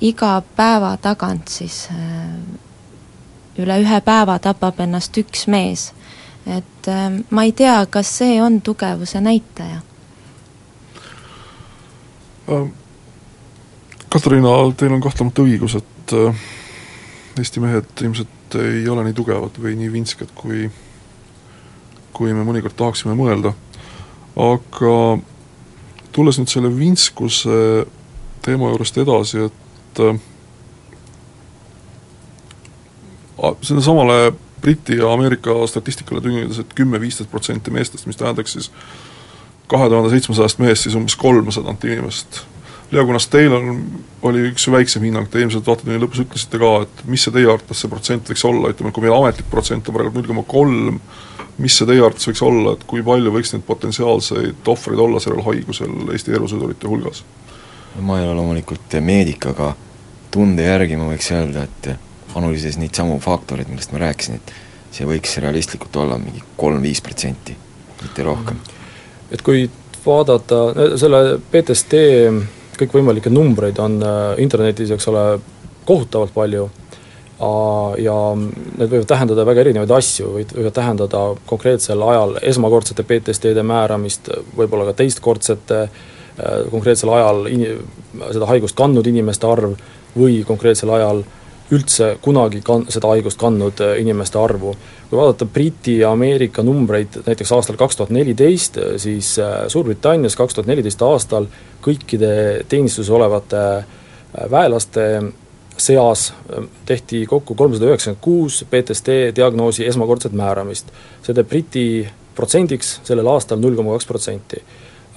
[0.01, 2.29] iga päeva tagant siis äh,
[3.57, 5.93] üle ühe päeva tapab ennast üks mees.
[6.45, 6.87] et
[7.29, 9.81] ma ei tea, kas see on tugevuse näitaja
[12.49, 12.67] Äh,
[14.09, 16.43] Katariina, teil on kahtlemata õigus, et äh,
[17.39, 20.69] Eesti mehed ilmselt ei ole nii tugevad või nii vintsked, kui
[22.15, 23.51] kui me mõnikord tahaksime mõelda.
[24.39, 24.93] aga
[26.15, 27.57] tulles nüüd selle vintskuse
[28.45, 30.21] teema juurest edasi, et äh,
[33.61, 38.71] sellele samale Briti ja Ameerika statistikale tuginedes, et kümme-viisteist protsenti meestest, mis tähendaks siis
[39.67, 42.41] kahe tuhande seitsmesajast mehest siis umbes kolmsadat inimest.
[42.91, 43.79] Leo, kunas teil on,
[44.25, 47.81] oli üks väiksem hinnang, te eelmisel vaatetunni lõpus ütlesite ka, et mis see teie arvates
[47.81, 50.99] see protsent võiks olla, ütleme, kui meil ametlik protsent on praegu null koma kolm,
[51.57, 55.45] mis see teie arvates võiks olla, et kui palju võiks neid potentsiaalseid ohvreid olla sellel
[55.47, 57.25] haigusel Eesti erusõdurite hulgas?
[57.95, 59.69] ma ei ole loomulikult meedik, aga
[60.31, 61.93] tunde järgi ma võiks öelda, et
[62.35, 64.53] analüüsides neid samu faktoreid, millest ma rääkisin, et
[64.95, 67.55] see võiks realistlikult olla mingi kolm-viis protsenti,
[68.01, 68.59] mitte rohkem.
[69.31, 69.69] et kui
[70.05, 72.01] vaadata selle PTSD
[72.79, 75.27] kõikvõimalikke numbreid on äh, internetis, eks ole,
[75.85, 76.69] kohutavalt palju
[77.35, 84.87] ja need võivad tähendada väga erinevaid asju, võivad tähendada konkreetsel ajal esmakordsete PTSD-de määramist, võib-olla
[84.87, 87.81] ka teistkordsete, äh, konkreetsel ajal in-,
[88.31, 89.75] seda haigust kandnud inimeste arv
[90.15, 91.25] või konkreetsel ajal
[91.73, 94.75] üldse kunagi kan-, seda haigust kandnud äh, inimeste arvu.
[95.09, 99.35] kui vaadata Briti ja Ameerika numbreid näiteks aastal kaks tuhat neliteist, siis
[99.67, 101.45] Suurbritannias kaks tuhat neliteist aastal
[101.85, 105.05] kõikide teenistuses olevate äh, väelaste
[105.77, 110.91] seas äh, tehti kokku kolmsada üheksakümmend kuus PTSD diagnoosi esmakordset määramist.
[111.21, 111.85] see teeb Briti
[112.35, 114.63] protsendiks sellel aastal null koma kaks protsenti.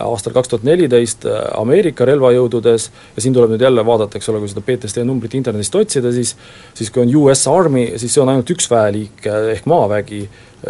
[0.05, 4.43] Aastal kaks tuhat neliteist äh, Ameerika relvajõududes ja siin tuleb nüüd jälle vaadata, eks ole,
[4.43, 6.37] kui seda PTSD numbrit internetist otsida, siis
[6.79, 10.23] siis kui on US Army, siis see on ainult üks väeliik ehk maavägi,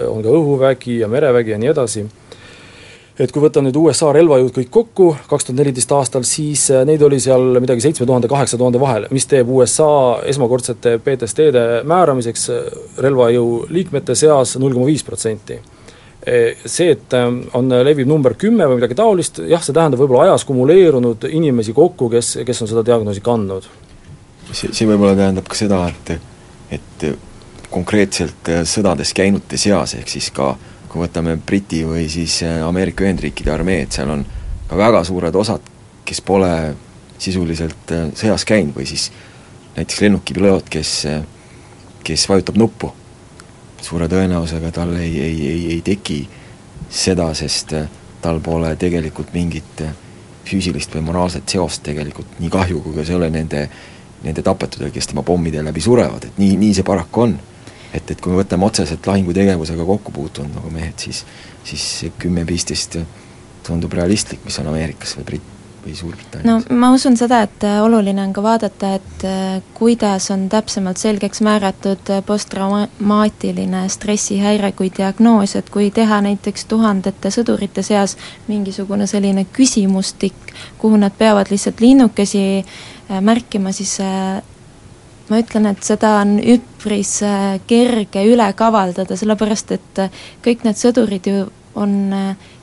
[0.06, 2.06] on ka õhuvägi ja merevägi ja nii edasi
[3.18, 7.02] et kui võtta nüüd USA relvajõud kõik kokku kaks tuhat neliteist aastal, siis äh, neid
[7.02, 9.88] oli seal midagi seitsme tuhande, kaheksa tuhande vahel, mis teeb USA
[10.30, 12.70] esmakordsete PTSD-de määramiseks äh,
[13.02, 15.58] relvajõu liikmete seas null koma viis protsenti.
[16.28, 16.38] E,
[16.68, 20.44] see, et äh, on leviv number kümme või midagi taolist, jah, see tähendab võib-olla ajas
[20.48, 23.68] kumuleerunud inimesi kokku, kes, kes on seda diagnoosi kandnud.
[24.50, 26.18] see, see võib-olla tähendab ka seda, et
[26.68, 27.04] et
[27.72, 30.50] konkreetselt sõdades käinute seas, ehk siis ka
[30.88, 34.24] kui võtame Briti või siis äh, Ameerika Ühendriikide armeed, seal on
[34.68, 35.64] ka väga suured osad,
[36.08, 36.52] kes pole
[37.20, 39.10] sisuliselt äh, sõjas käinud või siis
[39.76, 41.20] näiteks lennukipiloot, kes, äh,
[42.06, 42.92] kes vajutab nuppu.
[43.82, 46.18] Suure tõenäosusega tal ei, ei, ei, ei teki
[46.90, 47.74] seda, sest
[48.22, 49.82] tal pole tegelikult mingit
[50.48, 53.68] füüsilist või moraalset seost tegelikult, nii kahju, kui ka ole nende,
[54.24, 57.38] nende tapetudega, kes tema pommide läbi surevad, et nii, nii see paraku on.
[57.88, 61.22] Et, et kui me võtame otseselt lahingutegevusega kokku puutunud nagu mehed, siis
[61.68, 62.98] siis kümme-viisteist
[63.66, 65.54] tundub realistlik, mis on Ameerikas või Brit-,
[65.88, 66.66] või Suurbritannias?
[66.68, 71.00] no ma usun seda, et äh, oluline on ka vaadata, et äh, kuidas on täpsemalt
[71.00, 78.16] selgeks määratud äh, posttraumaatiline stressihäire kui diagnoos, et kui teha näiteks tuhandete sõdurite seas
[78.48, 80.36] mingisugune selline küsimustik,
[80.78, 82.64] kuhu nad peavad lihtsalt linnukesi
[83.08, 83.94] märkima, siis
[85.28, 87.18] ma ütlen, et seda on üpris
[87.70, 90.00] kerge üle kavaldada, sellepärast et
[90.44, 91.46] kõik need sõdurid ju
[91.78, 91.94] on,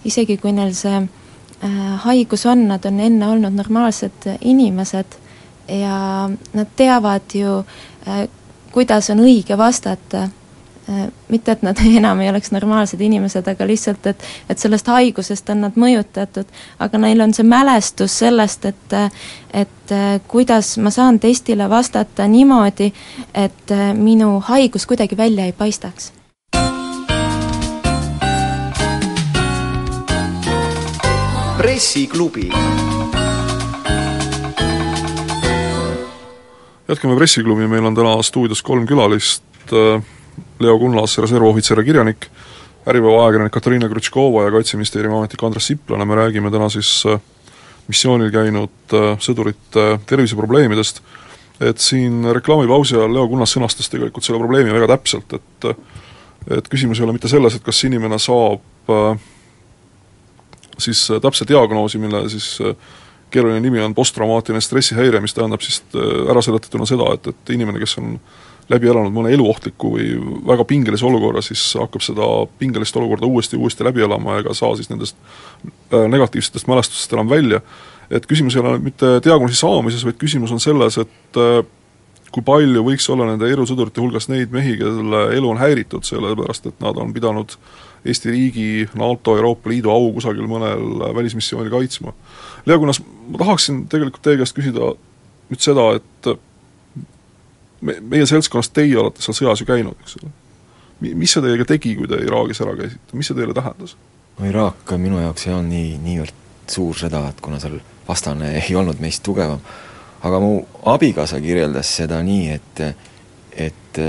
[0.06, 1.06] isegi kui neil see
[2.06, 5.16] haigus on, nad on enne olnud normaalsed inimesed
[5.72, 7.64] ja nad teavad ju,
[8.72, 10.28] kuidas on õige vastata
[10.90, 15.50] Äh, mitte, et nad enam ei oleks normaalsed inimesed, aga lihtsalt, et et sellest haigusest
[15.50, 18.94] on nad mõjutatud, aga neil on see mälestus sellest, et
[19.50, 22.92] et äh, kuidas ma saan testile vastata niimoodi,
[23.34, 26.12] et äh, minu haigus kuidagi välja ei paistaks.
[31.66, 32.50] Pressiklubi.
[36.88, 39.74] Jätkame Pressiklubi, meil on täna stuudios kolm külalist,
[40.62, 42.30] Leo Kunnas, reservohvitser ja kirjanik,
[42.86, 47.18] Äripäeva ajakirjanik Katariina Krutškova ja Kaitseministeeriumi ametnik Andres Siplane, me räägime täna siis äh,
[47.90, 51.02] missioonil käinud äh, sõdurite terviseprobleemidest,
[51.66, 55.72] et siin reklaamipausi ajal Leo Kunnas sõnastas tegelikult selle probleemi väga täpselt, et
[56.46, 59.18] et küsimus ei ole mitte selles, et kas inimene saab äh,
[60.82, 62.60] siis täpse diagnoosi, mille siis
[63.32, 65.82] keeruline nimi on posttraumaatiline stressihäire, mis tähendab siis
[66.30, 68.18] ära seletatuna seda, et, et inimene, kes on
[68.70, 70.08] läbi elanud mõne eluohtliku või
[70.48, 72.28] väga pingelise olukorra, siis hakkab seda
[72.60, 75.18] pingelist olukorda uuesti ja uuesti läbi elama ega saa siis nendest
[75.94, 77.62] äh, negatiivsetest mälestustest enam välja.
[78.10, 81.66] et küsimus ei ole mitte diagnoosi saamises, vaid küsimus on selles, et äh,
[82.32, 86.82] kui palju võiks olla nende erusõdurite hulgas neid mehi, kelle elu on häiritud, sellepärast et
[86.84, 87.56] nad on pidanud
[88.06, 88.68] Eesti riigi,
[89.00, 92.14] NATO, Euroopa Liidu au kusagil mõnel välismissioonil kaitsma.
[92.66, 94.92] Leo Kunnas, ma tahaksin tegelikult teie käest küsida
[95.50, 96.30] nüüd seda, et
[97.82, 100.32] me, meie seltskonnast teie olete seal sõjas ju käinud, eks ole.
[101.02, 103.98] Mi-, mis see teiega tegi, kui te Iraagis ära käisite, mis see teile tähendas?
[104.36, 106.42] no Iraak minu jaoks ei olnud nii, niivõrd
[106.72, 109.62] suur sõda, et kuna seal vastane ei olnud meist tugevam,
[110.26, 110.58] aga mu
[110.92, 112.84] abikaasa kirjeldas seda nii, et
[113.56, 114.00] et,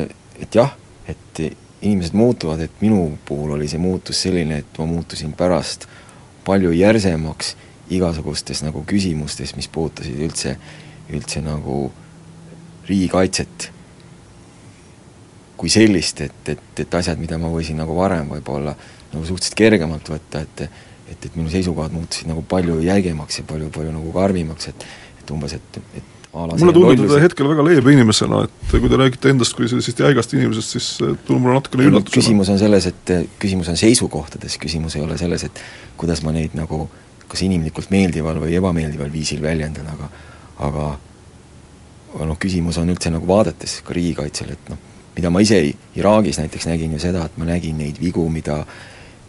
[0.42, 0.72] et jah,
[1.06, 1.42] et
[1.82, 5.86] inimesed muutuvad, et minu puhul oli see muutus selline, et ma muutusin pärast
[6.46, 7.54] palju järsemaks
[7.92, 10.56] igasugustes nagu küsimustes, mis puudutasid üldse,
[11.12, 11.90] üldse nagu
[12.88, 13.70] riigikaitset
[15.56, 18.74] kui sellist, et, et, et asjad, mida ma võisin nagu varem võib-olla
[19.12, 20.68] nagu suhteliselt kergemalt võtta, et
[21.06, 24.86] et, et minu seisukohad muutusid nagu palju jäigemaks ja palju, palju nagu karmimaks, et
[25.20, 29.32] et umbes, et, et mulle tundub teda hetkel väga leebe inimesena, et kui te räägite
[29.32, 32.20] endast kui sellisest jäigast inimesest, siis tundub mulle natukene üllatusena.
[32.20, 35.62] küsimus on selles, et küsimus on seisukohtades, küsimus ei ole selles, et
[35.96, 36.84] kuidas ma neid nagu
[37.26, 40.10] kas inimlikult meeldival või ebameeldival viisil väljendan, aga
[40.66, 40.90] aga
[42.26, 44.78] noh, küsimus on üldse nagu vaadetes ka riigikaitsel, et noh,
[45.16, 45.58] mida ma ise
[45.96, 48.62] Iraagis näiteks nägin ju seda, et ma nägin neid vigu, mida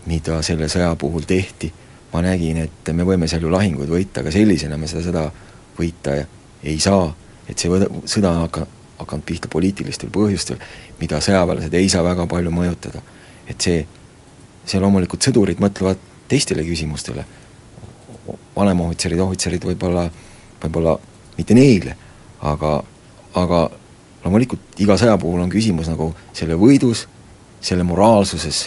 [0.08, 1.70] mida selle sõja puhul tehti,
[2.14, 5.26] ma nägin, et me võime seal ju lahinguid võita, aga sellisena me seda sõda
[5.78, 6.16] võita
[6.64, 7.10] ei saa,
[7.50, 8.68] et see võda, sõda on hakka-,
[9.00, 10.60] hakanud pihta poliitilistel põhjustel,
[11.02, 13.02] mida sõjaväelased ei saa väga palju mõjutada.
[13.48, 13.86] et see,
[14.68, 17.24] see loomulikult sõdurid mõtlevad teistele küsimustele,
[18.56, 20.10] vanemohvitserid, ohvitserid võib-olla,
[20.64, 20.98] võib-olla
[21.38, 21.96] mitte neile,
[22.44, 22.74] aga,
[23.40, 23.62] aga
[24.26, 27.06] loomulikult iga sõja puhul on küsimus nagu selle võidus,
[27.62, 28.66] selle moraalsuses,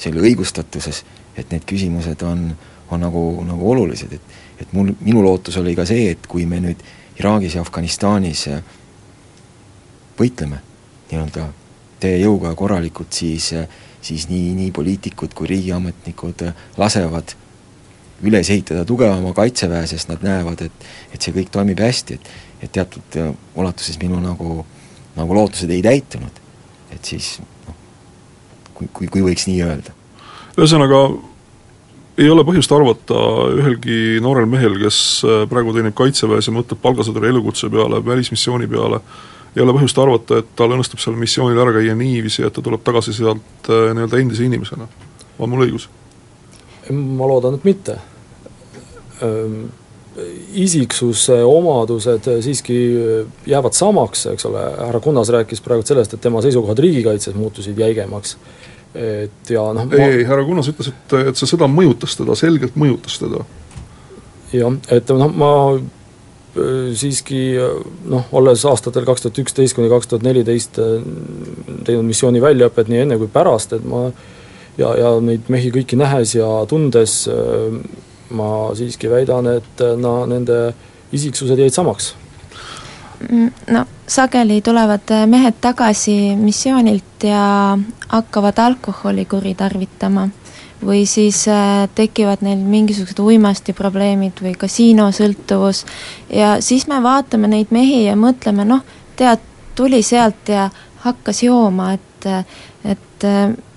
[0.00, 1.02] selle õigustatuses,
[1.36, 2.48] et need küsimused on,
[2.88, 6.60] on nagu, nagu olulised, et et mul, minu lootus oli ka see, et kui me
[6.64, 6.82] nüüd
[7.20, 8.46] Iraagis ja Afganistanis
[10.18, 10.60] võitleme
[11.10, 11.48] nii-öelda
[12.00, 13.52] täie jõuga ja korralikult, siis,
[14.04, 16.44] siis nii, nii poliitikud kui riigiametnikud
[16.76, 17.36] lasevad
[18.26, 22.30] üles ehitada tugevama kaitseväe, sest nad näevad, et et see kõik toimib hästi, et
[22.64, 23.18] et teatud
[23.54, 24.64] ulatuses minu nagu,
[25.16, 26.42] nagu lootused ei täitunud.
[26.92, 27.74] et siis noh,
[28.74, 29.92] kui, kui, kui võiks nii öelda.
[30.56, 31.00] ühesõnaga,
[32.18, 33.20] ei ole põhjust arvata
[33.56, 39.02] ühelgi noorel mehel, kes äh, praegu teenib Kaitseväes ja mõtleb palgasõduri elukutse peale, välismissiooni peale,
[39.56, 42.84] ei ole põhjust arvata, et tal õnnestub seal missioonil ära käia niiviisi, et ta tuleb
[42.86, 44.88] tagasi sealt äh, nii-öelda endise inimesena.
[45.38, 45.90] on mul õigus?
[46.90, 47.96] ma loodan, et mitte.
[50.54, 52.76] Isiksuse omadused siiski
[53.50, 58.36] jäävad samaks, eks ole, härra Kunnas rääkis praegu sellest, et tema seisukohad riigikaitses muutusid jäigemaks
[58.96, 62.36] et ja noh ei ma..., ei, härra Kunnas ütles, et, et see sõda mõjutas teda,
[62.38, 63.44] selgelt mõjutas teda.
[64.54, 67.42] jah, et noh, ma äh, siiski
[68.10, 70.98] noh, olles aastatel kaks tuhat üksteist kuni kaks tuhat neliteist äh,
[71.86, 74.08] teinud missiooni väljaõpet nii enne kui pärast, et ma
[74.80, 77.80] ja, ja neid mehi kõiki nähes ja tundes äh,
[78.36, 80.70] ma siiski väidan, et no nende
[81.14, 82.14] isiksused jäid samaks
[83.70, 90.28] no sageli tulevad äh, mehed tagasi missioonilt ja hakkavad alkoholi kuritarvitama.
[90.86, 95.86] Või siis äh, tekivad neil mingisugused uimastiprobleemid või kasiinosõltuvus.
[96.30, 98.84] Ja siis me vaatame neid mehi ja mõtleme, noh,
[99.16, 99.40] tead,
[99.74, 100.68] tuli sealt ja
[101.06, 102.02] hakkas jooma, et
[102.84, 103.24] et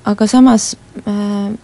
[0.10, 0.73] aga samas
[1.08, 1.13] äh,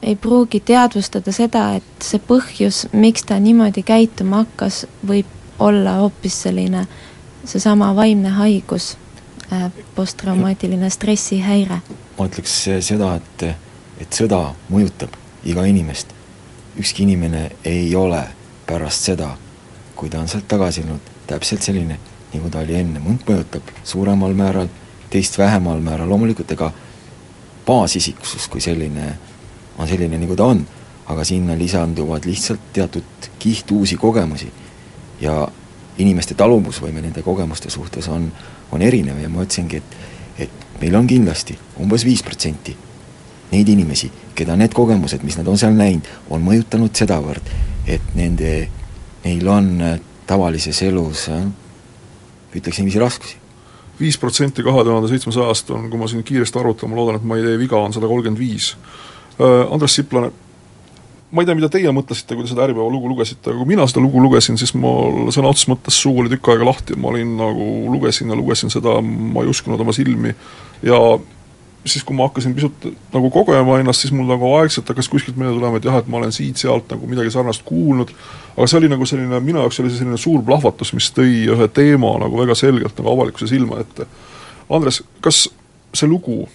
[0.01, 6.41] ei pruugi teadvustada seda, et see põhjus, miks ta niimoodi käituma hakkas, võib olla hoopis
[6.45, 7.04] selline äh,
[7.45, 8.97] seesama vaimne haigus,
[9.53, 11.81] äh, posttraumaatiline stressihäire?
[12.17, 13.43] ma ütleks seda, et,
[14.01, 16.13] et sõda mõjutab iga inimest.
[16.79, 18.23] ükski inimene ei ole
[18.67, 19.29] pärast seda,
[19.95, 21.99] kui ta on sealt tagasi tulnud, täpselt selline,
[22.33, 24.67] nagu ta oli enne, mõnd mõjutab suuremal määral,
[25.09, 26.71] teist vähemal määral, loomulikult ega
[27.65, 29.13] baasisiksus kui selline
[29.77, 30.65] on selline, nagu ta on,
[31.11, 34.51] aga sinna lisanduvad lihtsalt teatud kiht uusi kogemusi
[35.21, 35.47] ja
[35.97, 38.27] inimeste taluvusvõime nende kogemuste suhtes on,
[38.71, 40.13] on erinev ja ma ütlesingi, et
[40.45, 42.73] et meil on kindlasti umbes viis protsenti
[43.53, 47.53] neid inimesi, keda need kogemused, mis nad on seal näinud, on mõjutanud sedavõrd,
[47.87, 48.51] et nende,
[49.23, 49.95] neil on äh,
[50.27, 51.45] tavalises elus äh,
[52.57, 53.41] ütleks niiviisi raskusi
[53.99, 57.37] viis protsenti kahe tuhande seitsmesajast on, kui ma siin kiiresti arvutan, ma loodan, et ma
[57.39, 58.73] ei tee viga, on sada kolmkümmend viis.
[59.39, 60.31] Äh, Andres Siplane,
[61.31, 63.87] ma ei tea, mida teie mõtlesite, kui te seda Äripäeva lugu lugesite, aga kui mina
[63.89, 66.93] seda lugu lugesin, siis mul sõna otseses mõttes suu oli tükk aega lahti.
[66.95, 70.35] Ja ma olin nagu, lugesin ja lugesin seda, ma ei uskunud oma silmi.
[70.85, 70.99] Ja
[71.85, 75.57] siis, kui ma hakkasin pisut nagu kogema ennast, siis mul nagu aegselt hakkas kuskilt meelde
[75.57, 78.13] tulema, et jah, et ma olen siit-sealt nagu midagi sarnast kuulnud,
[78.55, 81.67] aga see oli nagu selline, minu jaoks oli see selline suur plahvatus, mis tõi ühe
[81.73, 84.07] teema nagu väga selgelt nagu avalikkuse silma ette.
[84.73, 85.45] Andres, kas
[85.95, 86.45] see lugu,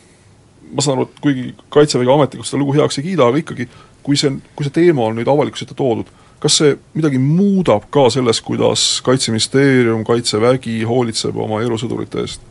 [0.74, 3.68] ma saan aru, et kuigi Kaitsevägi ametnikud seda lugu heaks ei kiida, aga ikkagi
[4.10, 6.08] kui see, kui see teema on nüüd avalikkuse ette toodud,
[6.42, 12.42] kas see midagi muudab ka selles, kuidas Kaitseministeerium, Kaitsevägi hoolitseb oma erusõdurite eest?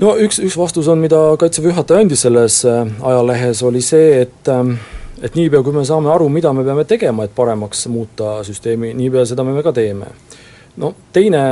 [0.00, 4.52] no üks, üks vastus on, mida Kaitseväe juhataja andis selles äh, ajalehes, oli see, et
[4.52, 4.78] ähm,
[5.24, 9.28] et niipea, kui me saame aru, mida me peame tegema, et paremaks muuta süsteemi, niipea
[9.28, 10.08] seda me ka teeme.
[10.80, 11.44] no teine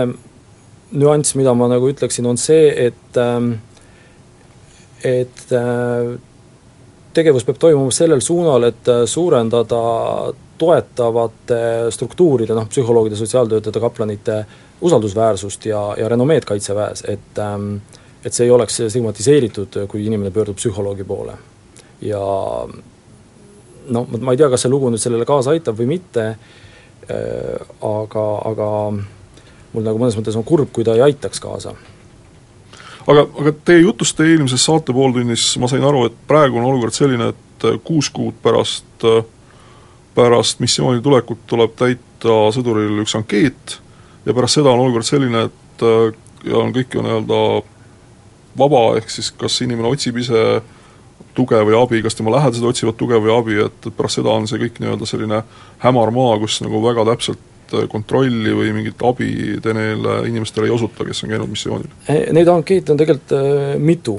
[0.92, 3.54] nüanss, mida ma nagu ütleksin, on see, et ähm,
[5.04, 6.16] et äh,
[7.14, 9.82] tegevus peab toimuma sellel suunal, et äh, suurendada
[10.58, 14.38] toetavate struktuuride, noh, psühholoogide, sotsiaaltöötajate, kaplanite
[14.80, 17.76] usaldusväärsust ja, ja renomeed Kaitseväes, et ähm,
[18.22, 21.34] et see ei oleks stigmatiseeritud, kui inimene pöördub psühholoogi poole.
[22.02, 22.20] ja
[23.88, 26.28] noh, ma ei tea, kas see lugu nüüd sellele kaasa aitab või mitte,
[27.10, 28.68] äh, aga, aga
[29.72, 31.74] mul nagu mõnes mõttes on kurb, kui ta ei aitaks kaasa.
[33.06, 37.32] Aga, aga teie jutust eelmises saate pooltunnis ma sain aru, et praegu on olukord selline,
[37.32, 39.06] et kuus kuud pärast,
[40.14, 43.78] pärast missiooni tulekut tuleb täita sõduril üks ankeet
[44.26, 45.86] ja pärast seda on olukord selline, et
[46.44, 47.40] ja on kõik ju nii-öelda
[48.58, 50.62] vaba, ehk siis kas inimene otsib ise
[51.36, 54.48] tuge või abi, kas tema lähedased otsivad tuge või abi, et, et pärast seda on
[54.50, 55.42] see kõik nii-öelda selline
[55.84, 57.40] hämar maa, kus nagu väga täpselt
[57.92, 61.94] kontrolli või mingit abi te neile inimestele ei osuta, kes on käinud missioonil?
[62.06, 64.18] Eh, neid ankeete on tegelikult äh, mitu,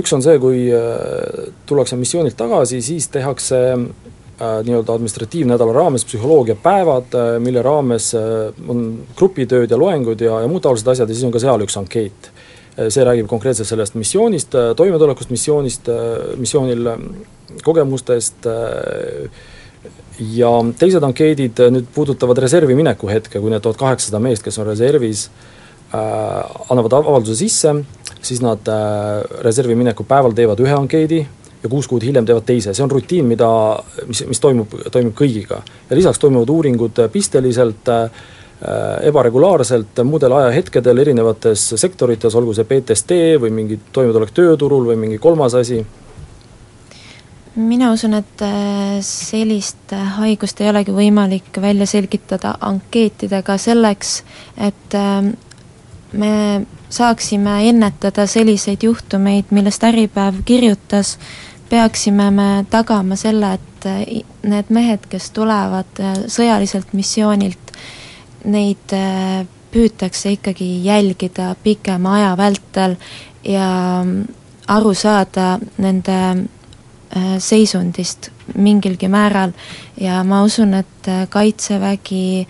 [0.00, 7.18] üks on see, kui äh, tullakse missioonilt tagasi, siis tehakse äh, nii-öelda administratiivnädala raames psühholoogiapäevad,
[7.44, 8.86] mille raames on
[9.16, 12.34] grupitööd ja loengud ja, ja muud taolised asjad ja siis on ka seal üks ankeet
[12.74, 16.88] Äh, see räägib konkreetselt sellest missioonist, äh, toimetulekust missioonist, äh, missioonil
[17.62, 18.48] kogemustest
[20.18, 24.68] ja teised ankeedid nüüd puudutavad reservi mineku hetke, kui need tuhat kaheksasada meest, kes on
[24.68, 25.28] reservis,
[25.94, 27.72] annavad avalduse sisse,
[28.24, 28.66] siis nad
[29.46, 31.20] reservi mineku päeval teevad ühe ankeedi
[31.64, 33.48] ja kuus kuud hiljem teevad teise, see on rutiin, mida,
[34.06, 35.62] mis, mis toimub, toimub kõigiga.
[35.90, 38.10] ja lisaks toimuvad uuringud pisteliselt äh,
[38.64, 45.18] Äh, ebaregulaarselt muudel ajahetkedel erinevates sektorites, olgu see PTSD või mingi toimetulek tööturul või mingi
[45.20, 45.82] kolmas asi?
[47.56, 54.22] Mina usun, et äh, sellist haigust ei olegi võimalik välja selgitada ankeetidega selleks,
[54.58, 55.28] et äh,
[56.12, 56.34] me
[56.90, 61.16] saaksime ennetada selliseid juhtumeid, millest Äripäev kirjutas,
[61.70, 63.88] peaksime me tagama selle, et
[64.46, 65.98] need mehed, kes tulevad
[66.30, 67.74] sõjaliselt missioonilt,
[68.44, 69.44] neid äh,
[69.74, 72.96] püütakse ikkagi jälgida pikema aja vältel
[73.44, 73.68] ja
[74.04, 74.26] mm,
[74.70, 76.44] aru saada nende äh,
[77.38, 79.52] seisundist mingilgi määral
[80.00, 82.46] ja ma usun, et äh, Kaitsevägi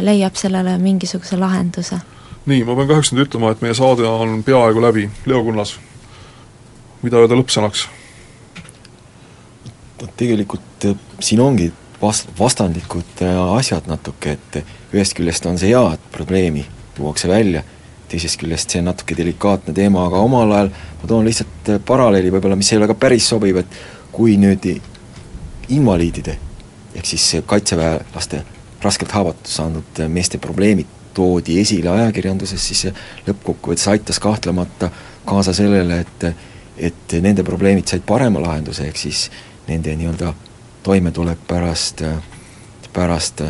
[0.00, 1.98] leiab sellele mingisuguse lahenduse.
[2.46, 5.76] nii, ma pean kahjuks nüüd ütlema, et meie saade on peaaegu läbi, Leo Kunnas,
[7.02, 7.88] mida öelda lõppsõnaks?
[10.16, 10.84] tegelikult
[11.24, 11.70] siin ongi
[12.02, 13.22] vast-, vastandlikud
[13.56, 14.58] asjad natuke, et
[14.94, 16.64] ühest küljest on see hea, et probleemi
[16.96, 17.64] tuuakse välja,
[18.08, 20.70] teisest küljest see on natuke delikaatne teema, aga omal ajal
[21.02, 23.78] ma toon lihtsalt paralleeli võib-olla, mis ei ole ka päris sobiv, et
[24.14, 24.66] kui nüüd
[25.74, 26.38] invaliidide
[26.94, 28.44] ehk siis kaitseväelaste
[28.82, 32.94] raskelt haavatud saanud meeste probleemid toodi esile ajakirjanduses, siis see
[33.28, 34.90] lõppkokkuvõttes aitas kahtlemata
[35.26, 36.28] kaasa sellele, et
[36.74, 39.28] et nende probleemid said parema lahenduse, ehk siis
[39.68, 40.32] nende nii-öelda
[40.82, 42.02] toimetulek pärast,
[42.92, 43.44] pärast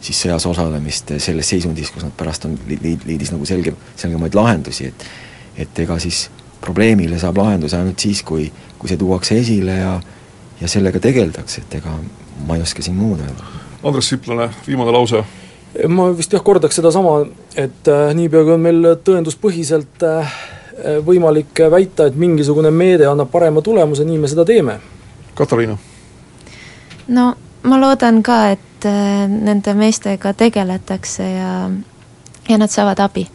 [0.00, 4.90] siis sõjas osalemist selles seisundis, kus nad pärast on, leid-, leidis nagu selge, selgemaid lahendusi,
[4.90, 5.06] et
[5.60, 6.24] et ega siis
[6.60, 8.46] probleemile saab lahenduse ainult siis, kui,
[8.80, 10.00] kui see tuuakse esile ja
[10.60, 11.94] ja sellega tegeldakse, et ega
[12.46, 13.46] ma ei oska siin muud öelda.
[13.84, 15.24] Andres Siplane, viimane lause.
[15.88, 17.20] ma vist jah, kordaks sedasama,
[17.56, 20.32] et äh, niipea, kui on meil tõenduspõhiselt äh,
[21.06, 24.80] võimalik väita, et mingisugune meede annab parema tulemuse, nii me seda teeme.
[25.38, 25.78] Katariina?
[27.08, 27.30] no
[27.62, 31.54] ma loodan ka, et äh, nende meestega tegeletakse ja,
[32.48, 33.28] ja nad saavad abi.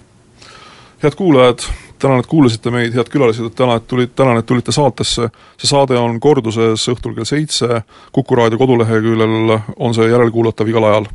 [1.04, 1.66] head kuulajad,
[2.06, 5.30] tänan, et kuulasite meid, head külalised, et täna, et tulid, tänan, et tulite saatesse.
[5.58, 7.82] see saade on korduses õhtul kell seitse,
[8.12, 11.10] Kuku raadio koduleheküljel on see järelkuulatav igal ajal.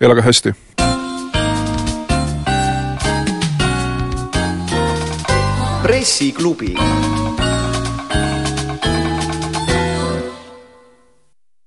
[0.00, 0.54] elage hästi!
[5.82, 6.74] pressiklubi